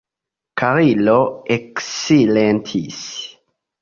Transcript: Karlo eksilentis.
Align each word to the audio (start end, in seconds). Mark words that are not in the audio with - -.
Karlo 0.61 1.17
eksilentis. 1.57 3.03